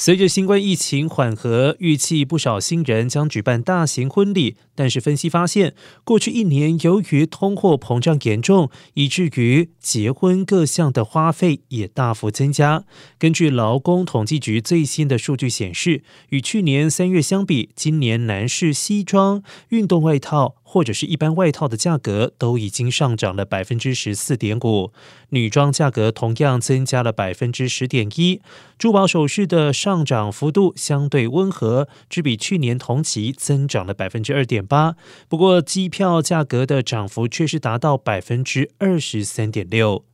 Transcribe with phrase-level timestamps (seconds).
[0.00, 4.56] 随着新冠疫情缓和，预计不少新人将举办大型婚礼。
[4.76, 5.74] 但是分析发现，
[6.04, 12.84] 过去一年由于通货膨胀严重，以至于结婚各项的花费也大幅增加。
[13.18, 24.92] 根据劳工统计局最新的数据显示，与去年三月相比，今年男士西装、运动外套或者是一般外套的价格都已经上涨了百分之十四点五，
[25.30, 28.42] 女装价格同样增加了百分之十点一。
[28.76, 34.64] 珠宝首饰的上涨幅度相对温和，只比去年同期增长了百分之二点。
[34.64, 34.94] 八，
[35.26, 40.07] 不过机票价格的涨幅却是达到百分之二十三点六。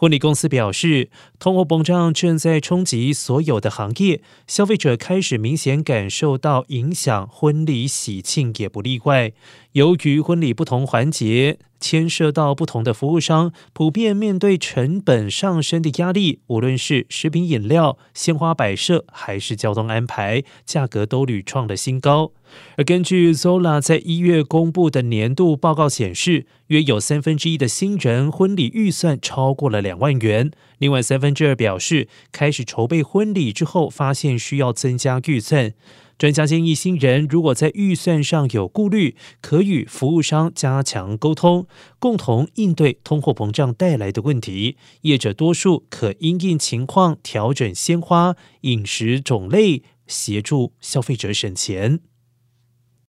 [0.00, 9.32] 婚礼公司表示，通货膨胀正在冲击所有的行业，消费者开始明显感受到影响，婚礼喜庆也不例外。
[9.72, 11.58] 由于婚礼不同环节。
[11.80, 16.40] 牵涉到不同的服务商，普遍面对成本上升的压力。
[16.48, 22.32] 无论是食品饮料、鲜花摆设，还是交通安排，价格都屡创了新高。
[22.76, 30.50] 而根据 Zola 在一月公布的年度报告显示，约有三分之一的新人婚礼预算超过了两万元。
[30.78, 35.72] 另外三分之二表示，开始筹备婚礼之后，发现需要增加预算。
[36.20, 41.66] 专家建议新人如果在预算上有顾虑，可与服务商加强沟通，
[41.98, 44.76] 共同应对通货膨胀带来的问题。
[45.00, 52.00] 业者多数可因应情况调整鲜花、饮食种类，协助消费者省钱。